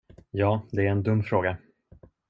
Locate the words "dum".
1.03-1.23